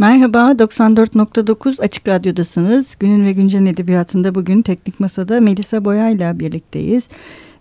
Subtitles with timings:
[0.00, 2.96] Merhaba, 94.9 Açık Radyo'dasınız.
[3.00, 7.08] Günün ve Güncel Edebiyatı'nda bugün Teknik Masa'da Melisa Boya'yla birlikteyiz.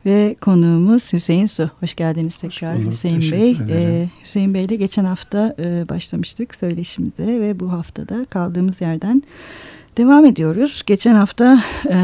[0.06, 1.70] Ve konuğumuz Hüseyin Su.
[1.80, 3.58] Hoş geldiniz tekrar Hoş bulduk, Hüseyin Bey.
[3.70, 9.24] Ee, Hüseyin Bey ile geçen hafta e, başlamıştık söyleşimize ve bu haftada kaldığımız yerden
[9.98, 10.84] devam ediyoruz.
[10.86, 11.98] Geçen hafta e,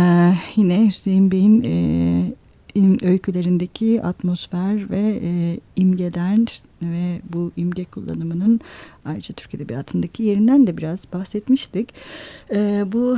[0.55, 6.61] yine Hüseyin Bey'in e, öykülerindeki atmosfer ve e, imgeler
[6.91, 8.59] ve bu imge kullanımının
[9.05, 11.89] ayrıca Türk Edebiyatı'ndaki yerinden de biraz bahsetmiştik.
[12.53, 13.17] E, bu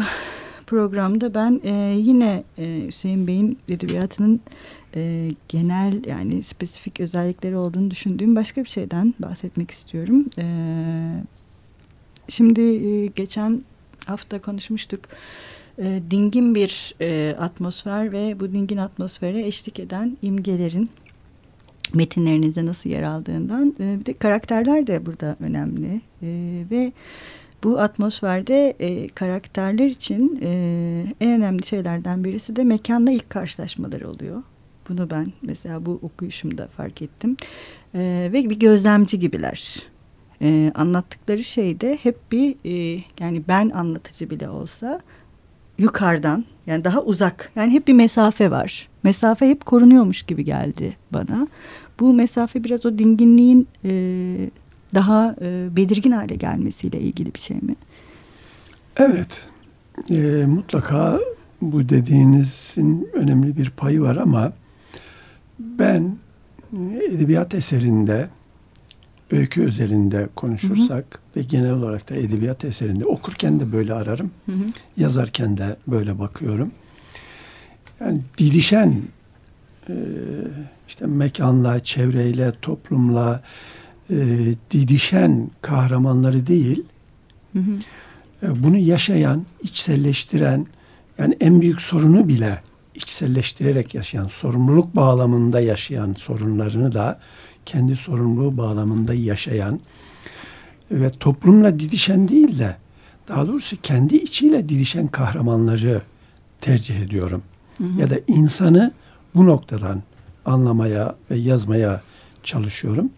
[0.67, 4.39] programda ben e, yine e, Hüseyin Bey'in edebiyatının
[4.95, 10.25] e, genel yani spesifik özellikleri olduğunu düşündüğüm başka bir şeyden bahsetmek istiyorum.
[10.39, 10.45] E,
[12.27, 13.63] şimdi e, geçen
[14.05, 14.99] hafta konuşmuştuk.
[15.77, 20.89] E, dingin bir e, atmosfer ve bu dingin atmosfere eşlik eden imgelerin
[21.93, 26.91] metinlerinizde nasıl yer aldığından e, bir de karakterler de burada önemli e, ve
[27.63, 34.43] bu atmosferde e, karakterler için e, en önemli şeylerden birisi de mekanla ilk karşılaşmaları oluyor.
[34.89, 37.37] Bunu ben mesela bu okuyuşumda fark ettim.
[37.93, 39.83] E, ve bir gözlemci gibiler.
[40.41, 45.01] E, anlattıkları şey de hep bir e, yani ben anlatıcı bile olsa
[45.77, 48.89] yukarıdan yani daha uzak yani hep bir mesafe var.
[49.03, 51.47] Mesafe hep korunuyormuş gibi geldi bana.
[51.99, 53.91] Bu mesafe biraz o dinginliğin e,
[54.93, 57.75] daha e, belirgin hale gelmesiyle ilgili bir şey mi?
[58.97, 59.41] Evet.
[60.11, 61.19] E, mutlaka
[61.61, 64.53] bu dediğinizin önemli bir payı var ama
[65.59, 66.17] ben
[67.11, 68.29] edebiyat eserinde
[69.31, 71.39] öykü özelinde konuşursak hı hı.
[71.39, 74.31] ve genel olarak da edebiyat eserinde okurken de böyle ararım.
[74.45, 74.63] Hı hı.
[74.97, 76.71] Yazarken de böyle bakıyorum.
[77.99, 79.01] Yani didişen
[79.89, 79.95] e,
[80.87, 83.43] işte mekanla, çevreyle, toplumla
[84.09, 84.15] e,
[84.71, 86.83] didişen kahramanları değil,
[87.53, 87.71] hı hı.
[88.43, 90.67] E, bunu yaşayan, içselleştiren,
[91.19, 92.61] yani en büyük sorunu bile
[92.95, 97.19] içselleştirerek yaşayan, sorumluluk bağlamında yaşayan sorunlarını da
[97.67, 99.79] kendi sorumluluğu bağlamında yaşayan
[100.91, 102.75] ve toplumla didişen değil de
[103.27, 106.01] daha doğrusu kendi içiyle didişen kahramanları
[106.61, 107.43] tercih ediyorum.
[107.77, 108.01] Hı hı.
[108.01, 108.91] Ya da insanı
[109.35, 110.03] bu noktadan
[110.45, 112.01] anlamaya ve yazmaya
[112.43, 113.09] çalışıyorum.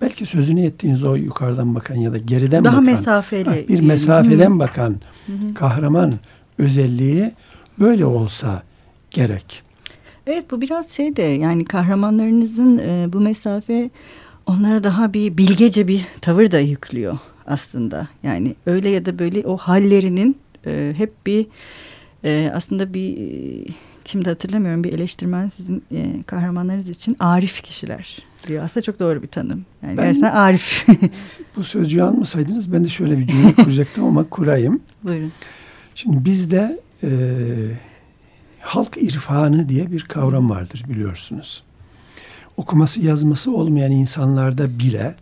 [0.00, 2.84] Belki sözünü ettiğiniz o yukarıdan bakan ya da geriden Daha bakan.
[2.84, 3.68] mesafeli.
[3.68, 4.58] bir mesafeden hı.
[4.58, 5.54] bakan hı hı.
[5.54, 6.14] kahraman
[6.58, 7.32] özelliği
[7.78, 8.62] böyle olsa
[9.10, 9.62] gerek.
[10.26, 13.90] Evet bu biraz şey de yani kahramanlarınızın e, bu mesafe
[14.46, 18.08] onlara daha bir bilgece bir tavır da yüklüyor aslında.
[18.22, 21.46] Yani öyle ya da böyle o hallerinin e, hep bir
[22.24, 23.16] e, aslında bir
[24.04, 28.18] şimdi hatırlamıyorum bir eleştirmen sizin e, kahramanlarınız için arif kişiler
[28.48, 28.64] diyor.
[28.64, 29.64] Aslında çok doğru bir tanım.
[29.82, 30.86] Yani ben, gerçekten arif.
[31.56, 34.80] bu sözcüğü almasaydınız ben de şöyle bir cümle kuracaktım ama kurayım.
[35.04, 35.32] Buyurun.
[35.94, 37.08] Şimdi bizde e,
[38.62, 41.62] halk irfanı diye bir kavram vardır biliyorsunuz.
[42.56, 45.14] Okuması yazması olmayan insanlarda bile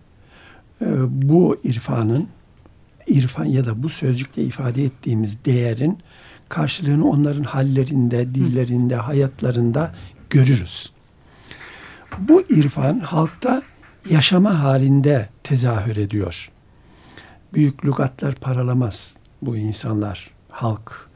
[0.82, 2.28] e, bu irfanın
[3.06, 5.98] irfan ya da bu sözcükle ifade ettiğimiz değerin
[6.48, 9.94] karşılığını onların hallerinde, dillerinde, hayatlarında
[10.30, 10.92] görürüz.
[12.18, 13.62] Bu irfan halkta
[14.10, 16.50] yaşama halinde tezahür ediyor.
[17.54, 21.08] Büyük lügatlar paralamaz bu insanlar, halk.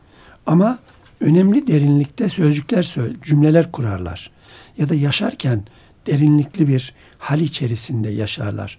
[0.46, 0.78] Ama
[1.20, 4.30] önemli derinlikte sözcükler, cümleler kurarlar.
[4.78, 5.62] Ya da yaşarken
[6.06, 8.78] derinlikli bir hal içerisinde yaşarlar.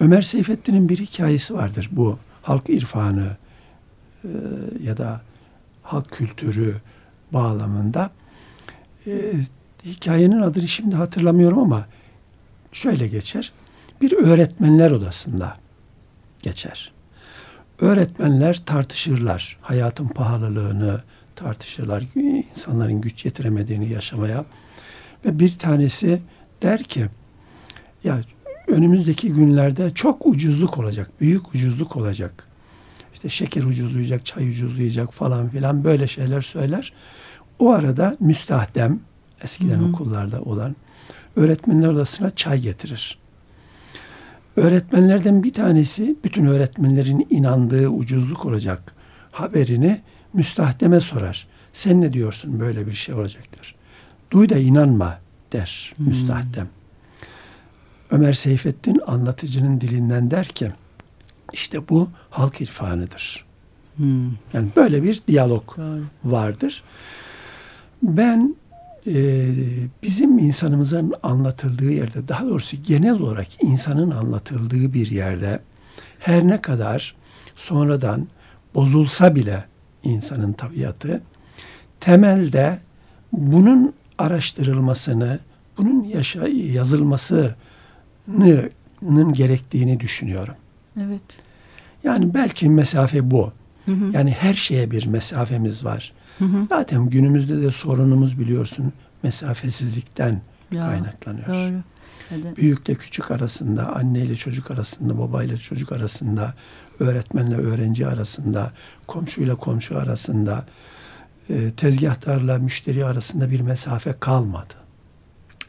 [0.00, 3.36] Ömer Seyfettin'in bir hikayesi vardır bu halk irfanı
[4.24, 4.28] e,
[4.82, 5.20] ya da
[5.82, 6.76] halk kültürü
[7.32, 8.10] bağlamında.
[9.06, 9.32] E,
[9.84, 11.86] hikayenin adını şimdi hatırlamıyorum ama
[12.72, 13.52] şöyle geçer.
[14.00, 15.56] Bir öğretmenler odasında
[16.42, 16.92] geçer.
[17.78, 21.02] Öğretmenler tartışırlar hayatın pahalılığını,
[21.40, 22.04] tartışırlar.
[22.54, 24.44] insanların güç yetiremediğini yaşamaya.
[25.24, 26.20] Ve bir tanesi
[26.62, 27.06] der ki
[28.04, 28.20] ya
[28.66, 31.10] önümüzdeki günlerde çok ucuzluk olacak.
[31.20, 32.46] Büyük ucuzluk olacak.
[33.14, 36.92] İşte şeker ucuzlayacak, çay ucuzlayacak falan filan böyle şeyler söyler.
[37.58, 39.00] O arada müstahdem
[39.44, 39.88] eskiden hı hı.
[39.88, 40.76] okullarda olan
[41.36, 43.18] öğretmenler odasına çay getirir.
[44.56, 48.94] Öğretmenlerden bir tanesi bütün öğretmenlerin inandığı ucuzluk olacak
[49.32, 50.00] haberini
[50.32, 51.46] müstahdeme sorar.
[51.72, 53.74] Sen ne diyorsun böyle bir şey olacaktır.
[54.30, 55.18] Duy da inanma
[55.52, 56.08] der hmm.
[56.08, 56.68] müstahdem.
[58.10, 60.72] Ömer Seyfettin anlatıcının dilinden der ki
[61.52, 63.44] işte bu halk irfanıdır.
[63.96, 64.24] Hmm.
[64.52, 66.02] Yani böyle bir diyalog Doğru.
[66.24, 66.82] vardır.
[68.02, 68.56] Ben
[69.06, 69.46] e,
[70.02, 75.60] bizim insanımızın anlatıldığı yerde daha doğrusu genel olarak insanın anlatıldığı bir yerde
[76.18, 77.14] her ne kadar
[77.56, 78.28] sonradan
[78.74, 79.64] bozulsa bile
[80.02, 81.22] insanın tabiatı
[82.00, 82.78] temelde
[83.32, 85.38] bunun araştırılmasını,
[85.78, 87.54] bunun yaşa, yazılmasının
[89.32, 90.54] gerektiğini düşünüyorum.
[91.00, 91.22] Evet.
[92.04, 93.52] Yani belki mesafe bu.
[93.86, 94.10] Hı hı.
[94.12, 96.12] Yani her şeye bir mesafemiz var.
[96.38, 96.66] Hı hı.
[96.68, 98.92] Zaten günümüzde de sorunumuz biliyorsun
[99.22, 100.40] mesafesizlikten
[100.72, 101.46] ya, kaynaklanıyor.
[101.48, 101.82] Doğru.
[102.28, 102.56] Hadi.
[102.56, 106.54] Büyükle küçük arasında, anneyle çocuk arasında, babayla çocuk arasında,
[107.00, 108.72] öğretmenle öğrenci arasında,
[109.06, 110.64] komşuyla komşu arasında,
[111.48, 114.74] e, tezgahtarla müşteri arasında bir mesafe kalmadı.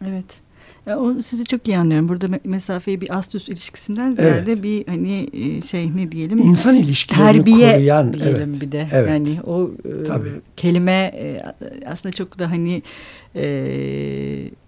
[0.08, 0.42] Evet.
[0.86, 2.10] Ya o sizi çok iyi anlıyorum.
[2.10, 4.64] Burada mesafeyi bir ast üst ilişkisinden ziyade evet.
[4.64, 6.38] bir hani e, şey ne diyelim?
[6.38, 8.62] İnsan ilişkilerini terbiye koruyan diyelim evet.
[8.62, 8.90] bir de.
[8.92, 9.10] Evet.
[9.10, 9.72] Yani o
[10.16, 10.20] e,
[10.58, 11.14] kelime
[11.86, 12.84] aslında çok da hani
[13.36, 13.44] e,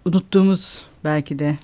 [0.04, 1.56] unuttuğumuz belki de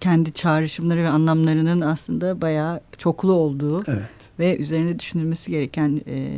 [0.00, 4.02] kendi çağrışımları ve anlamlarının aslında bayağı çoklu olduğu evet.
[4.38, 6.28] ve üzerinde düşünülmesi gereken e,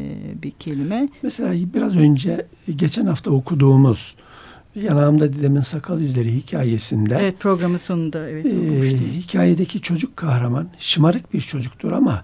[0.43, 1.09] bir kelime.
[1.23, 2.47] Mesela biraz önce
[2.77, 4.17] geçen hafta okuduğumuz
[4.75, 11.41] Yanağımda Dedemin Sakal İzleri hikayesinde Evet programın sonunda evet e, hikayedeki çocuk kahraman şımarık bir
[11.41, 12.23] çocuktur ama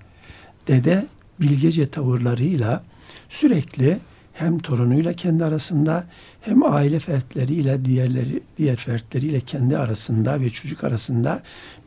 [0.69, 1.07] dede
[1.41, 2.85] bilgece tavırlarıyla
[3.29, 3.99] sürekli
[4.35, 6.05] hem torunuyla kendi arasında
[6.41, 11.43] hem aile fertleriyle diğerleri diğer fertleriyle kendi arasında ve çocuk arasında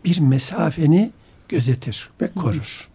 [0.06, 1.12] bir mesafeni
[1.50, 2.90] gözetir ve korur.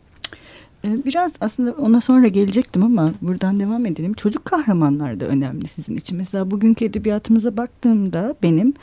[0.85, 4.15] Ee, biraz aslında ona sonra gelecektim ama buradan devam edelim.
[4.15, 6.17] Çocuk kahramanlar da önemli sizin için.
[6.17, 8.75] Mesela bugünkü edebiyatımıza baktığımda benim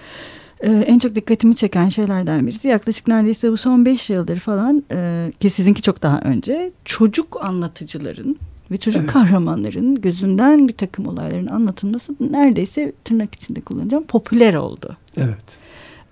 [0.60, 5.32] e, en çok dikkatimi çeken şeylerden birisi yaklaşık neredeyse bu son beş yıldır falan e,
[5.40, 8.38] ki sizinki çok daha önce çocuk anlatıcıların
[8.72, 9.12] ve çocuk evet.
[9.12, 14.98] kahramanların gözünden bir takım olayların anlatılması neredeyse tırnak içinde kullanacağım popüler oldu.
[15.18, 15.60] Evet.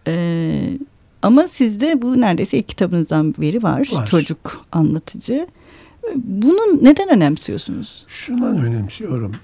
[0.08, 0.78] Ee,
[1.22, 3.90] ama sizde bu neredeyse ilk kitabınızdan beri var.
[3.92, 4.06] var.
[4.06, 5.48] Çocuk anlatıcı.
[6.16, 8.06] Bunu neden önemsiyorsunuz?
[8.08, 9.36] Şundan önemsiyorum.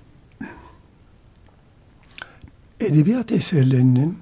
[2.80, 4.18] Edebiyat eserlerinin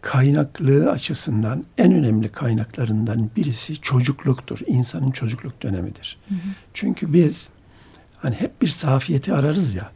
[0.00, 4.60] kaynaklığı açısından en önemli kaynaklarından birisi çocukluktur.
[4.66, 6.18] İnsanın çocukluk dönemidir.
[6.28, 6.38] Hı hı.
[6.74, 7.48] Çünkü biz
[8.24, 9.90] hani hep bir safiyeti ararız ya.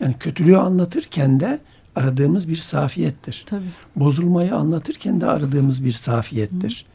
[0.00, 1.60] Yani kötülüğü anlatırken de
[1.96, 3.44] aradığımız bir safiyettir.
[3.46, 3.70] Tabii.
[3.96, 6.86] Bozulmayı anlatırken de aradığımız bir safiyettir.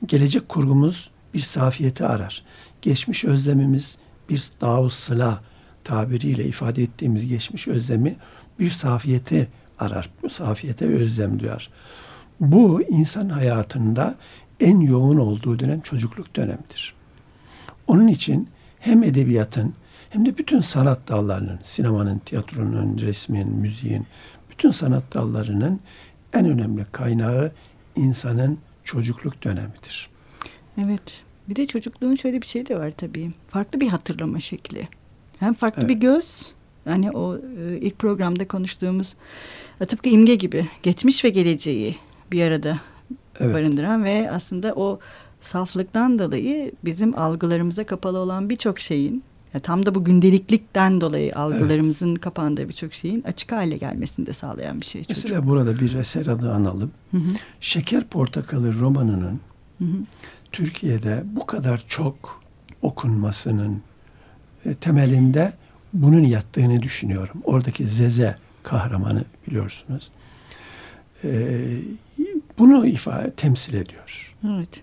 [0.00, 0.06] Hı.
[0.06, 2.44] Gelecek kurgumuz bir safiyeti arar.
[2.82, 5.42] Geçmiş özlemimiz bir davu sıla
[5.84, 8.16] tabiriyle ifade ettiğimiz geçmiş özlemi
[8.58, 10.10] bir safiyeti arar.
[10.22, 11.70] Bu safiyete özlem duyar.
[12.40, 14.14] Bu insan hayatında
[14.60, 16.94] en yoğun olduğu dönem çocukluk dönemidir.
[17.86, 19.74] Onun için hem edebiyatın
[20.10, 24.06] hem de bütün sanat dallarının, sinemanın, tiyatronun, resmin, müziğin,
[24.50, 25.80] bütün sanat dallarının
[26.32, 27.52] en önemli kaynağı
[27.96, 30.10] insanın çocukluk dönemidir.
[30.84, 31.22] Evet.
[31.48, 33.32] Bir de çocukluğun şöyle bir şey de var tabii.
[33.48, 34.88] Farklı bir hatırlama şekli.
[35.38, 35.90] Hem farklı evet.
[35.90, 36.52] bir göz.
[36.86, 39.14] Yani o e, ilk programda konuştuğumuz
[39.78, 41.96] tıpkı imge gibi geçmiş ve geleceği
[42.32, 42.80] bir arada
[43.40, 43.54] evet.
[43.54, 44.98] barındıran ve aslında o
[45.40, 49.22] saflıktan dolayı bizim algılarımıza kapalı olan birçok şeyin
[49.54, 52.20] yani tam da bu gündeliklikten dolayı algılarımızın evet.
[52.20, 55.04] kapandığı birçok şeyin açık hale gelmesini de sağlayan bir şey.
[55.04, 55.24] Çocuk.
[55.24, 56.90] Mesela burada bir eser adı analım.
[57.10, 57.30] Hı hı.
[57.60, 59.40] Şeker Portakalı romanının
[59.78, 59.98] hı hı.
[60.52, 62.42] Türkiye'de bu kadar çok
[62.82, 63.82] okunmasının
[64.64, 65.52] e, temelinde
[65.92, 67.42] bunun yattığını düşünüyorum.
[67.44, 70.10] Oradaki Zeze kahramanı biliyorsunuz.
[71.24, 71.60] E,
[72.58, 74.34] bunu ifade temsil ediyor.
[74.44, 74.82] Evet.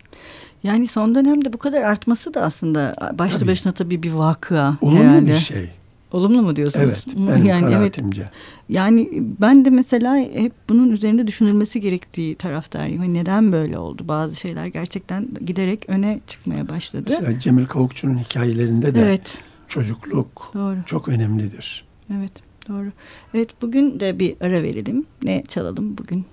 [0.66, 3.50] Yani son dönemde bu kadar artması da aslında başlı tabii.
[3.50, 4.78] başına tabii bir vakıa.
[4.82, 5.34] Olumlu herhalde.
[5.34, 5.70] bir şey.
[6.12, 6.86] Olumlu mu diyorsunuz?
[6.86, 8.22] Evet, benim yani kanaatimce.
[8.22, 8.34] Evet,
[8.70, 9.10] yani
[9.42, 13.00] ben de mesela hep bunun üzerinde düşünülmesi gerektiği taraftayım.
[13.00, 14.08] Hani neden böyle oldu?
[14.08, 17.04] Bazı şeyler gerçekten giderek öne çıkmaya başladı.
[17.10, 19.38] Mesela Cemil Kavukçu'nun hikayelerinde de evet.
[19.68, 20.78] çocukluk doğru.
[20.86, 21.86] çok önemlidir.
[22.18, 22.32] Evet,
[22.70, 22.92] doğru.
[23.34, 25.06] Evet, bugün de bir ara verelim.
[25.24, 26.26] Ne çalalım bugün?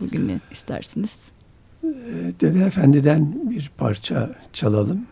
[0.00, 1.16] Bugün ne istersiniz?
[2.40, 5.06] Dede Efendi'den bir parça çalalım.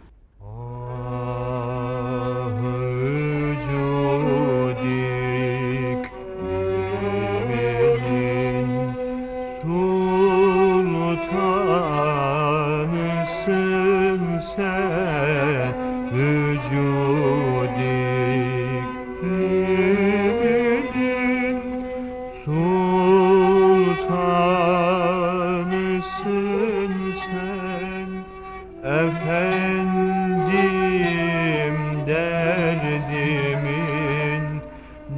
[32.88, 34.62] derdimin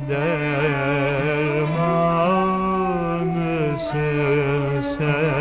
[0.09, 0.83] dermanısın
[4.99, 5.39] sen.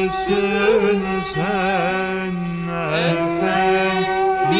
[0.00, 2.34] Efendisin sen
[2.94, 4.50] efendim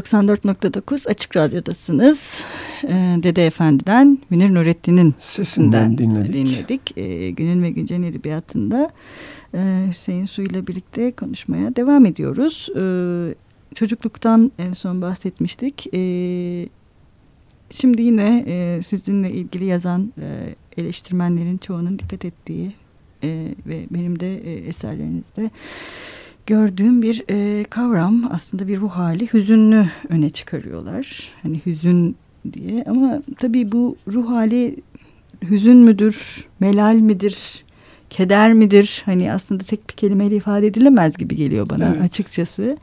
[0.00, 2.44] 94.9 Açık Radyo'dasınız.
[2.84, 6.34] Ee, Dede Efendi'den Münir Nurettin'in sesinden dinledik.
[6.34, 6.98] dinledik.
[6.98, 8.90] Ee, günün ve Güncel Edebiyatı'nda
[9.54, 12.68] e, Hüseyin Su ile birlikte konuşmaya devam ediyoruz.
[12.76, 13.34] Ee,
[13.74, 15.86] çocukluktan en son bahsetmiştik.
[15.94, 16.68] Ee,
[17.70, 22.72] şimdi yine e, sizinle ilgili yazan e, eleştirmenlerin çoğunun dikkat ettiği
[23.22, 25.50] e, ve benim de e, eserlerinizde
[26.50, 31.28] gördüğüm bir e, kavram aslında bir ruh hali hüzünlü öne çıkarıyorlar.
[31.42, 32.16] Hani hüzün
[32.52, 34.76] diye ama tabii bu ruh hali
[35.50, 37.64] hüzün müdür, melal midir,
[38.10, 39.02] keder midir?
[39.04, 42.02] Hani aslında tek bir kelimeyle ifade edilemez gibi geliyor bana evet.
[42.02, 42.76] açıkçası.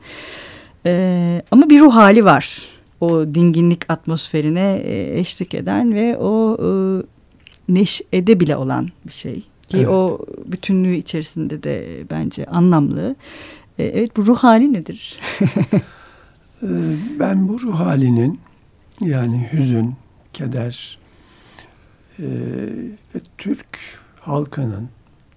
[0.86, 2.58] Ee, ama bir ruh hali var.
[3.00, 6.68] O dinginlik atmosferine e, eşlik eden ve o e,
[7.68, 9.42] neşede bile olan bir şey.
[9.68, 9.88] Ki evet.
[9.88, 13.16] o bütünlüğü içerisinde de bence anlamlı.
[13.78, 15.20] E, evet bu ruh hali nedir?
[16.62, 16.68] E,
[17.20, 18.40] ben bu ruh halinin
[19.00, 19.94] yani hüzün,
[20.32, 20.98] keder
[22.18, 22.24] e,
[23.14, 23.78] ve Türk
[24.20, 24.88] halkının,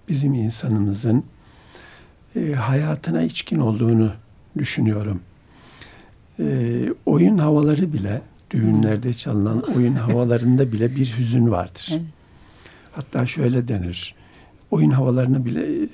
[0.08, 1.24] bizim insanımızın
[2.56, 4.12] hayatına içkin olduğunu
[4.58, 5.20] düşünüyorum.
[7.06, 11.88] oyun havaları bile, düğünlerde çalınan oyun havalarında bile bir hüzün vardır.
[11.92, 12.02] Evet.
[12.92, 14.14] Hatta şöyle denir,
[14.70, 15.88] oyun havalarını bile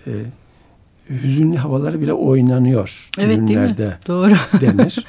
[1.10, 4.32] hüzünlü havaları bile oynanıyor evet, düğünlerde Doğru.
[4.60, 5.04] denir.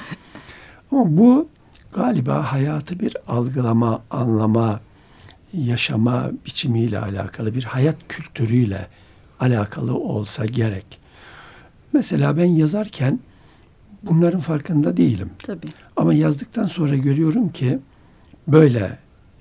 [0.92, 1.48] Ama bu
[1.92, 4.80] galiba hayatı bir algılama, anlama,
[5.54, 8.86] yaşama biçimiyle alakalı bir hayat kültürüyle
[9.40, 11.00] alakalı olsa gerek.
[11.92, 13.20] Mesela ben yazarken
[14.02, 15.30] bunların farkında değilim.
[15.38, 15.66] Tabii.
[15.96, 17.78] Ama yazdıktan sonra görüyorum ki
[18.48, 18.98] böyle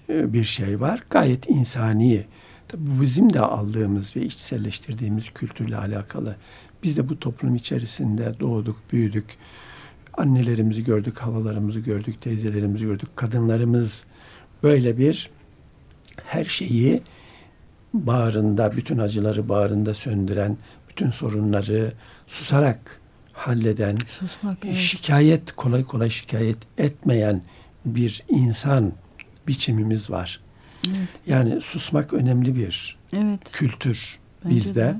[0.10, 1.04] e, bir şey var.
[1.10, 2.26] Gayet insani,
[2.70, 6.36] Tabii bizim de aldığımız ve içselleştirdiğimiz kültürle alakalı.
[6.84, 9.26] Biz de bu toplum içerisinde doğduk, büyüdük.
[10.18, 13.10] Annelerimizi gördük, halalarımızı gördük, teyzelerimizi gördük.
[13.16, 14.06] Kadınlarımız
[14.64, 15.30] böyle bir
[16.26, 17.02] her şeyi
[17.94, 20.58] bağrında, bütün acıları bağrında söndüren,
[20.90, 21.94] bütün sorunları
[22.28, 23.00] susarak
[23.34, 24.76] halleden, Susmak, evet.
[24.76, 27.42] şikayet kolay kolay şikayet etmeyen
[27.86, 28.94] bir insan
[29.48, 30.40] biçimimiz var.
[30.98, 31.08] Evet.
[31.28, 33.52] Yani susmak önemli bir evet.
[33.52, 34.96] kültür Bence bizde.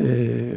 [0.00, 0.54] Ee,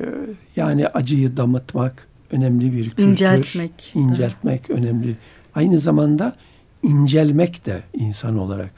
[0.56, 3.04] yani acıyı damıtmak önemli bir kültür.
[3.04, 3.92] İnceltmek.
[3.96, 4.74] İnceltmek da.
[4.74, 5.18] önemli.
[5.56, 6.36] Aynı zamanda
[6.84, 8.72] incelmek de insan olarak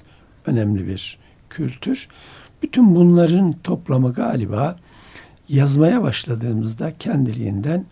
[0.45, 1.17] önemli bir
[1.49, 2.07] kültür.
[2.63, 4.75] Bütün bunların toplamı galiba
[5.49, 7.85] yazmaya başladığımızda kendiliğinden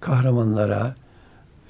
[0.00, 0.94] kahramanlara,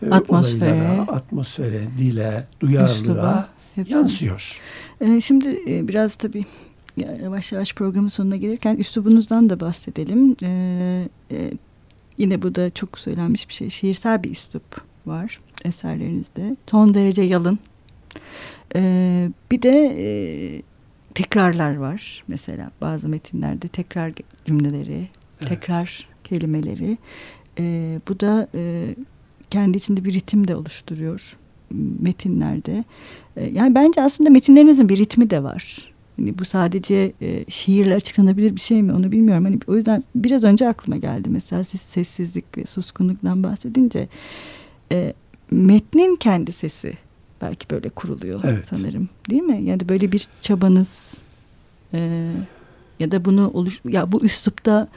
[0.02, 4.60] e, atmosfere, olaylara, atmosfere, dile, duyarlılığa Hep yansıyor.
[5.00, 6.44] Ee, şimdi e, biraz tabii
[7.22, 10.36] yavaş yavaş programın sonuna gelirken üslubunuzdan da bahsedelim.
[10.42, 11.52] Ee, e,
[12.18, 13.70] yine bu da çok söylenmiş bir şey.
[13.70, 16.56] Şiirsel bir üslup var eserlerinizde.
[16.70, 17.58] Son derece yalın.
[18.76, 20.06] Ee, bir de e,
[21.14, 22.24] tekrarlar var.
[22.28, 24.12] Mesela bazı metinlerde tekrar
[24.44, 25.08] cümleleri,
[25.40, 25.48] evet.
[25.48, 26.98] tekrar kelimeleri.
[27.58, 28.94] Ee, bu da e,
[29.50, 31.36] kendi içinde bir ritim de oluşturuyor
[32.00, 32.84] metinlerde.
[33.36, 35.92] E, yani bence aslında metinlerinizin bir ritmi de var.
[36.16, 39.44] Hani bu sadece e, şiirle açıklanabilir bir şey mi onu bilmiyorum.
[39.44, 41.28] Hani o yüzden biraz önce aklıma geldi.
[41.28, 44.08] Mesela siz sessizlik ve suskunluktan bahsedince
[44.92, 45.12] e,
[45.50, 46.94] metnin kendi sesi
[47.42, 48.64] belki böyle kuruluyor evet.
[48.70, 49.08] sanırım.
[49.30, 49.62] Değil mi?
[49.64, 51.14] Yani böyle bir çabanız
[51.94, 52.30] e,
[53.00, 54.88] ya da bunu oluş ya bu üslupta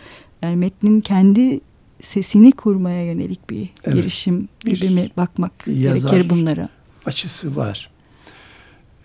[0.42, 1.62] yani metnin kendi
[2.04, 3.96] sesini kurmaya yönelik bir evet.
[3.96, 6.70] girişim gibi bir mi bakmak gerekir bunlara?
[7.06, 7.90] açısı var.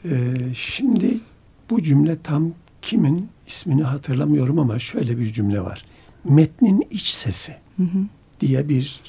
[0.05, 1.19] Ee, şimdi
[1.71, 5.85] bu cümle tam kimin ismini hatırlamıyorum ama şöyle bir cümle var.
[6.25, 7.99] Metnin iç sesi Hı hı.
[8.41, 9.01] diye bir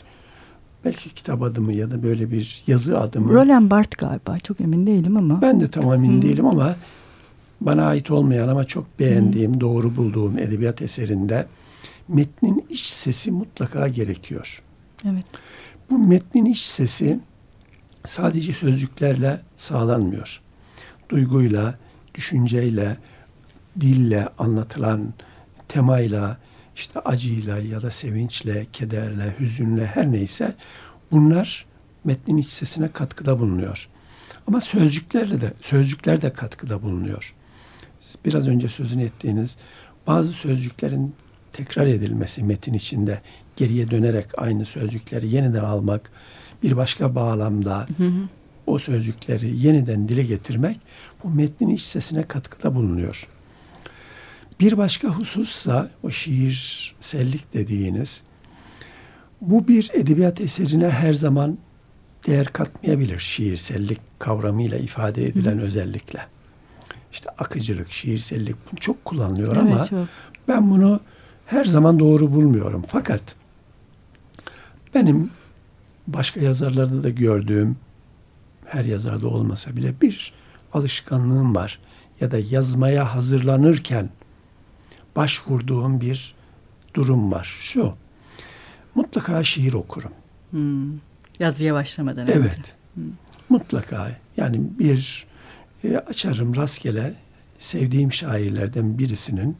[0.85, 3.33] belki kitap adımı ya da böyle bir yazı adımı.
[3.33, 5.41] Roland Barthes galiba çok emin değilim ama.
[5.41, 6.21] Ben de tam emin Hı.
[6.21, 6.75] değilim ama
[7.61, 11.45] bana ait olmayan ama çok beğendiğim, doğru bulduğum edebiyat eserinde
[12.07, 14.61] metnin iç sesi mutlaka gerekiyor.
[15.05, 15.25] Evet.
[15.89, 17.19] Bu metnin iç sesi
[18.05, 20.41] sadece sözcüklerle sağlanmıyor.
[21.09, 21.79] Duyguyla,
[22.15, 22.97] düşünceyle,
[23.79, 25.13] dille anlatılan
[25.67, 26.37] temayla,
[26.75, 30.55] işte acıyla ya da sevinçle, kederle, hüzünle her neyse
[31.11, 31.65] bunlar
[32.03, 33.89] metnin iç sesine katkıda bulunuyor.
[34.47, 37.33] Ama sözcüklerle de sözcükler de katkıda bulunuyor.
[38.25, 39.57] Biraz önce sözünü ettiğiniz
[40.07, 41.15] bazı sözcüklerin
[41.55, 43.21] tekrar edilmesi metin içinde
[43.55, 46.11] geriye dönerek aynı sözcükleri yeniden almak,
[46.63, 48.11] bir başka bağlamda Hı hı.
[48.67, 50.79] o sözcükleri yeniden dile getirmek
[51.23, 53.27] bu metnin iç sesine katkıda bulunuyor.
[54.59, 58.23] Bir başka husussa o şiirsellik dediğiniz
[59.41, 61.57] bu bir edebiyat eserine her zaman
[62.27, 66.19] değer katmayabilir şiirsellik kavramıyla ifade edilen özellikle.
[67.11, 70.07] İşte akıcılık, şiirsellik bunu çok kullanılıyor ama Evet, çok.
[70.47, 70.99] ben bunu
[71.45, 72.83] her zaman doğru bulmuyorum.
[72.87, 73.21] Fakat
[74.95, 75.31] benim
[76.07, 77.77] başka yazarlarda da gördüğüm
[78.65, 80.33] her yazarda olmasa bile bir
[80.73, 81.79] alışkanlığım var.
[82.21, 84.09] Ya da yazmaya hazırlanırken
[85.15, 86.35] başvurduğum bir
[86.93, 87.55] durum var.
[87.59, 87.93] Şu,
[88.95, 90.11] mutlaka şiir okurum.
[90.51, 90.99] Hmm.
[91.39, 92.39] Yazıya başlamadan önce.
[92.39, 92.75] Evet.
[93.49, 94.11] Mutlaka.
[94.37, 95.25] Yani bir
[95.83, 97.13] e, açarım rastgele
[97.59, 99.57] sevdiğim şairlerden birisinin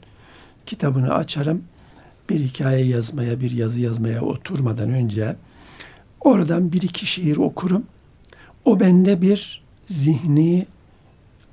[0.66, 1.64] kitabını açarım.
[2.30, 5.36] Bir hikaye yazmaya, bir yazı yazmaya oturmadan önce
[6.22, 7.84] oradan bir iki şiir okurum.
[8.66, 10.68] O bende bir zihni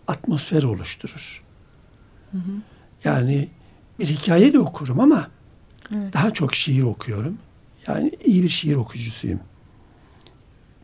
[0.09, 1.45] atmosfer oluşturur.
[3.05, 3.49] Yani
[4.01, 5.29] bir hikaye de okurum ama
[5.95, 6.13] Evet.
[6.13, 7.39] daha çok şiir okuyorum.
[7.87, 9.41] Yani iyi bir şiir okuyucusuyum.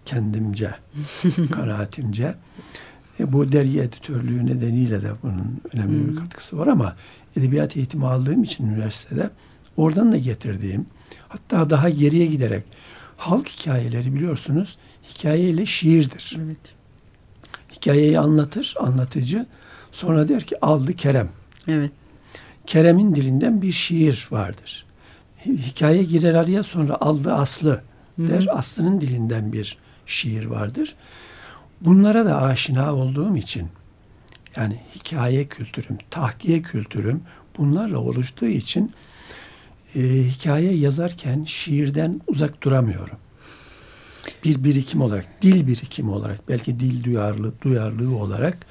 [0.05, 0.75] Kendimce,
[1.53, 2.35] kanaatimce.
[3.21, 6.97] E, bu dergi editörlüğü nedeniyle de bunun önemli bir katkısı var ama
[7.37, 9.31] edebiyat eğitimi aldığım için üniversitede
[9.79, 10.87] oradan da getirdiğim
[11.29, 12.65] hatta daha geriye giderek
[13.17, 14.79] halk hikayeleri biliyorsunuz
[15.11, 16.37] hikaye ile şiirdir.
[16.45, 16.61] Evet.
[17.73, 19.47] Hikayeyi anlatır anlatıcı
[19.93, 21.29] sonra der ki aldı Kerem.
[21.69, 21.93] Evet.
[22.67, 24.85] Kerem'in dilinden bir şiir vardır.
[25.47, 27.83] Hikaye girer araya sonra aldı Aslı
[28.19, 28.47] der.
[28.51, 30.97] Aslı'nın dilinden bir şiir vardır.
[31.81, 33.69] Bunlara da aşina olduğum için
[34.57, 37.23] yani hikaye kültürüm, tahkiye kültürüm
[37.59, 38.93] bunlarla oluştuğu için
[39.95, 43.17] e, hikaye yazarken şiirden uzak duramıyorum.
[44.45, 48.67] Bir birikim olarak, dil birikimi olarak, belki dil duyarlı, duyarlılığı olarak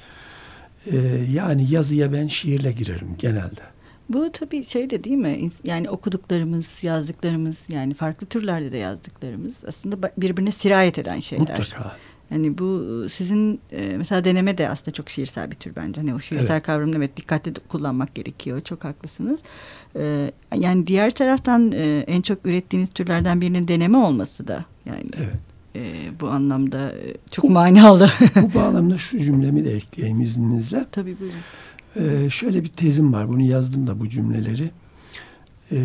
[0.86, 0.96] e,
[1.30, 3.62] yani yazıya ben şiirle girerim genelde.
[4.08, 5.50] Bu tabii şey de değil mi?
[5.64, 11.58] Yani okuduklarımız, yazdıklarımız yani farklı türlerde de yazdıklarımız aslında birbirine sirayet eden şeyler.
[11.58, 11.96] Mutlaka.
[12.30, 16.00] Yani bu sizin e, mesela deneme de aslında çok şiirsel bir tür bence.
[16.00, 16.62] Hani o şiirsel Evet.
[16.62, 18.60] kavramını evet dikkatli kullanmak gerekiyor.
[18.60, 19.40] Çok haklısınız.
[19.96, 25.34] E, yani diğer taraftan e, en çok ürettiğiniz türlerden birinin deneme olması da yani Evet.
[25.76, 28.08] e, bu anlamda e, çok manalı.
[28.42, 30.84] Bu bağlamda şu cümlemi de ekleyeyim izninizle.
[30.92, 31.38] tabii buyurun.
[31.96, 33.28] Ee, şöyle bir tezim var.
[33.28, 34.70] Bunu yazdım da bu cümleleri.
[35.72, 35.76] Ee,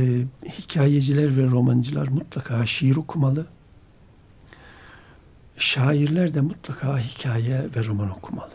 [0.46, 3.46] hikayeciler ve romancılar mutlaka şiir okumalı.
[5.58, 8.54] Şairler de mutlaka hikaye ve roman okumalı.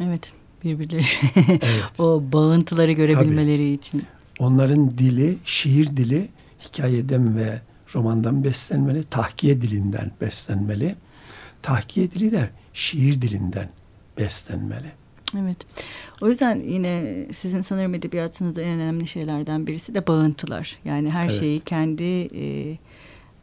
[0.00, 0.32] Evet
[0.64, 1.04] birbirleri
[1.36, 1.60] Evet.
[2.00, 4.04] o bağıntıları görebilmeleri için.
[4.38, 6.28] Onların dili, şiir dili
[6.60, 7.60] hikayeden ve
[7.94, 9.04] romandan beslenmeli.
[9.04, 10.94] Tahkiye dilinden beslenmeli.
[11.62, 13.68] Tahkiye dili de şiir dilinden
[14.18, 14.92] beslenmeli.
[15.38, 15.56] Evet.
[16.22, 20.78] O yüzden yine sizin sanırım edebiyatınızda en önemli şeylerden birisi de bağıntılar.
[20.84, 21.38] Yani her Evet.
[21.40, 22.76] şeyi kendi e,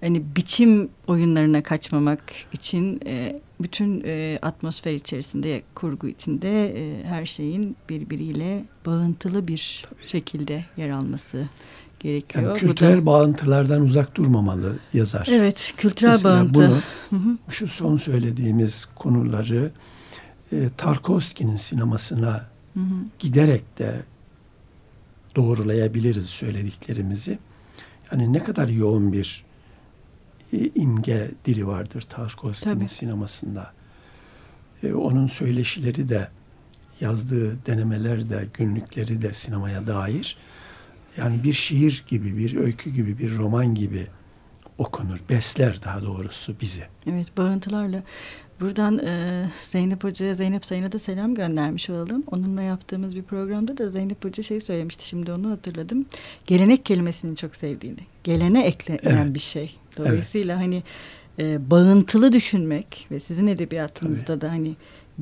[0.01, 7.75] hani biçim oyunlarına kaçmamak için e, bütün e, atmosfer içerisinde, kurgu içinde e, her şeyin
[7.89, 11.47] birbiriyle bağıntılı bir şekilde yer alması
[11.99, 12.45] gerekiyor.
[12.45, 15.27] Yani kültürel da- bağıntılardan uzak durmamalı yazar.
[15.31, 16.53] Evet, kültürel Mesela bağıntı.
[16.53, 16.77] bunu
[17.09, 17.37] Hı hı.
[17.51, 19.71] şu son söylediğimiz konuları
[20.51, 22.85] e, Tarkovski'nin sinemasına Hı hı.
[23.19, 24.01] giderek de
[25.35, 27.39] doğrulayabiliriz söylediklerimizi.
[28.11, 29.43] Yani ne kadar yoğun bir
[30.51, 33.73] imge dili vardır Tarkovski'nin sinemasında.
[34.83, 36.27] E, onun söyleşileri de
[37.01, 40.37] yazdığı denemeler de günlükleri de sinemaya dair.
[41.17, 44.07] Yani bir şiir gibi, bir öykü gibi, bir roman gibi
[44.77, 45.19] okunur.
[45.29, 46.83] Besler daha doğrusu bizi.
[47.05, 48.03] Evet bağıntılarla.
[48.59, 52.23] buradan e, Zeynep Hoca'ya, Zeynep Sayın'a da selam göndermiş olalım.
[52.31, 56.05] Onunla yaptığımız bir programda da Zeynep Hoca şey söylemişti, şimdi onu hatırladım.
[56.47, 57.99] Gelenek kelimesini çok sevdiğini.
[58.23, 59.33] Gelene eklenen evet.
[59.33, 59.75] bir şey.
[59.97, 60.65] Dolayısıyla evet.
[60.65, 60.83] hani
[61.39, 64.41] e, bağıntılı düşünmek ve sizin edebiyatınızda Tabii.
[64.41, 64.75] da hani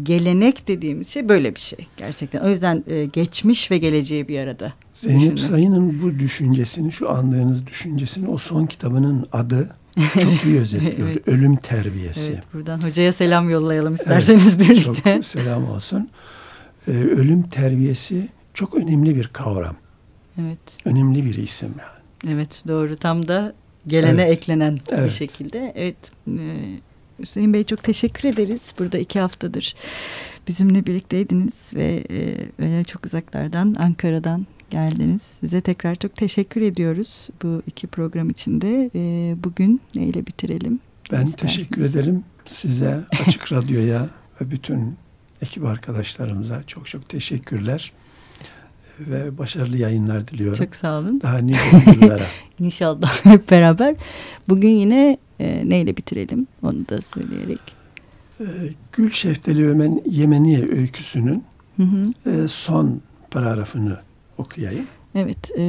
[0.03, 2.41] gelenek dediğimiz şey böyle bir şey gerçekten.
[2.41, 4.73] O yüzden e, geçmiş ve geleceği bir arada.
[4.91, 9.75] Zeynep Sayın'ın bu düşüncesini, şu andığınız düşüncesini o son kitabının adı
[10.13, 11.09] çok iyi özetliyor.
[11.09, 11.27] evet.
[11.27, 12.31] Ölüm terbiyesi.
[12.31, 15.13] Evet, buradan hocaya selam yollayalım isterseniz evet, birlikte.
[15.13, 16.09] Çok selam olsun.
[16.87, 19.75] Ee, ölüm terbiyesi çok önemli bir kavram.
[20.41, 20.59] Evet.
[20.85, 22.33] Önemli bir isim yani.
[22.35, 23.53] Evet doğru tam da
[23.87, 24.37] gelene evet.
[24.37, 25.05] eklenen evet.
[25.05, 25.73] bir şekilde.
[25.75, 26.43] Evet e,
[27.19, 28.73] Hüseyin Bey çok teşekkür ederiz.
[28.79, 29.75] Burada iki haftadır
[30.47, 32.03] bizimle birlikteydiniz ve
[32.59, 35.21] e, çok uzaklardan Ankara'dan geldiniz.
[35.39, 38.89] Size tekrar çok teşekkür ediyoruz bu iki program içinde.
[38.95, 40.79] E, bugün neyle bitirelim?
[41.11, 41.55] Ben İstersiniz?
[41.55, 44.09] teşekkür ederim size, Açık Radyo'ya
[44.41, 44.95] ve bütün
[45.41, 47.91] ekip arkadaşlarımıza çok çok teşekkürler
[48.99, 50.65] ve başarılı yayınlar diliyorum.
[50.65, 51.21] Çok sağ olun.
[51.21, 51.59] Daha nice
[52.01, 52.25] yıllara.
[52.59, 53.95] İnşallah hep beraber.
[54.49, 57.59] Bugün yine e, neyle bitirelim onu da söyleyerek.
[58.39, 58.45] E,
[58.91, 61.43] Gül Şeftali Ömen Yemeniye öyküsünün
[61.77, 62.31] hı hı.
[62.31, 63.97] E, son paragrafını
[64.37, 64.85] okuyayım.
[65.15, 65.63] Evet, e,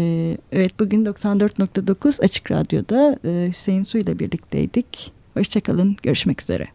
[0.53, 5.13] evet bugün 94.9 Açık Radyo'da e, Hüseyin Su ile birlikteydik.
[5.35, 6.69] Hoşçakalın, görüşmek üzere.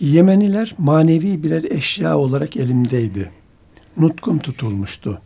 [0.00, 3.30] Yemeniler manevi birer eşya olarak elimdeydi.
[3.98, 5.20] Nutkum tutulmuştu.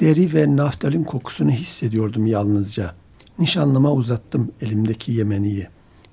[0.00, 2.94] Deri ve naftalin kokusunu hissediyordum yalnızca.
[3.38, 5.68] Nişanlıma uzattım elimdeki Yemeniyi.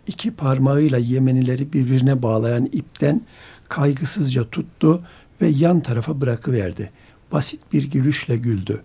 [0.07, 3.21] İki parmağıyla Yemenileri birbirine bağlayan ipten
[3.69, 5.03] kaygısızca tuttu
[5.41, 6.91] ve yan tarafa bırakıverdi.
[7.31, 8.81] Basit bir gülüşle güldü.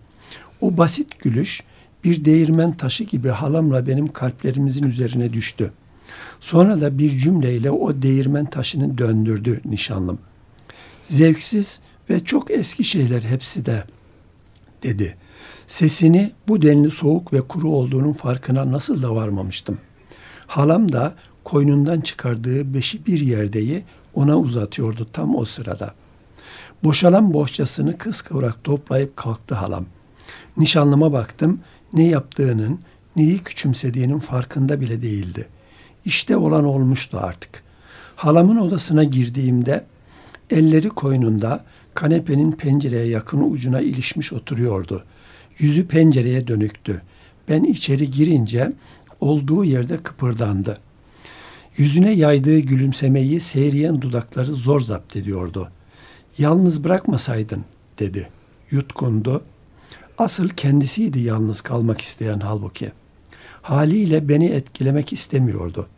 [0.61, 1.63] O basit gülüş
[2.05, 5.73] bir değirmen taşı gibi halamla benim kalplerimizin üzerine düştü.
[6.41, 10.19] Sonra da bir cümleyle o değirmen taşını döndürdü nişanlım.
[11.03, 13.85] Zevksiz ve çok eski şeyler hepsi de
[14.83, 15.17] dedi.
[15.67, 19.79] Sesini bu denli soğuk ve kuru olduğunun farkına nasıl da varmamıştım.
[20.47, 21.15] Halam da
[21.45, 23.83] koynundan çıkardığı beşi bir yerdeyi
[24.15, 25.95] ona uzatıyordu tam o sırada.
[26.85, 29.87] Boşalan bohçasını kıskıvrak toplayıp kalktı halam.
[30.57, 31.61] Nişanlıma baktım,
[31.93, 32.79] ne yaptığının,
[33.17, 35.49] neyi küçümsediğinin farkında bile değildi.
[36.05, 37.63] İşte olan olmuştu artık.
[38.17, 39.85] Halamın odasına girdiğimde
[40.51, 45.05] elleri koynunda kanepenin pencereye yakın ucuna ilişmiş oturuyordu.
[45.59, 47.03] Yüzü pencereye dönüktü.
[47.49, 48.73] Ben içeri girince
[49.21, 50.79] olduğu yerde kıpırdandı.
[51.77, 55.71] Yüzüne yaydığı gülümsemeyi seyriyen dudakları zor zapt ediyordu.
[56.39, 57.65] Yalnız bırakmasaydın
[57.99, 58.29] dedi.
[58.71, 59.45] Yutkundu.
[60.19, 62.93] Asıl kendisiydi yalnız kalmak isteyen halbuki.
[63.63, 65.89] Haliyle beni etkilemek istemiyordu.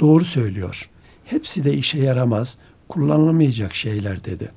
[0.00, 0.90] Doğru söylüyor.
[1.24, 4.50] Hepsi de işe yaramaz, kullanılamayacak şeyler dedi.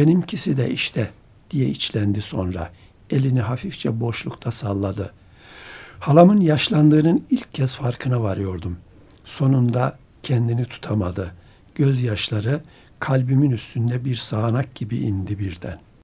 [0.00, 1.10] Benimkisi de işte
[1.50, 2.72] diye içlendi sonra
[3.10, 5.12] elini hafifçe boşlukta salladı.
[5.98, 8.76] Halamın yaşlandığının ilk kez farkına varıyordum.
[9.24, 11.34] Sonunda kendini tutamadı.
[11.74, 12.60] Gözyaşları
[13.00, 15.89] kalbimin üstünde bir sağanak gibi indi birden.''